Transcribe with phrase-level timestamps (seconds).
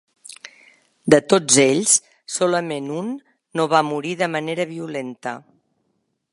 [1.13, 1.93] De tots ells,
[2.37, 3.13] solament un
[3.61, 5.39] no va morir de manera violenta.